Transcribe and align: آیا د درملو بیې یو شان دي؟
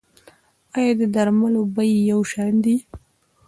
آیا 0.75 0.91
د 0.99 1.01
درملو 1.15 1.61
بیې 1.75 1.99
یو 2.11 2.21
شان 2.31 2.53
دي؟ 2.63 2.75